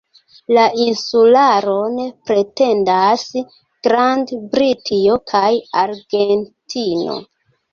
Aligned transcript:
La 0.57 0.61
insularon 0.83 1.99
pretendas 2.31 3.27
Grand-Britio 3.89 5.19
kaj 5.35 5.53
Argentino. 5.85 7.21